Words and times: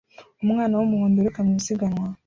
Umwana 0.43 0.73
wumuhondo 0.79 1.17
wiruka 1.19 1.39
mu 1.45 1.51
isiganwa 1.59 2.05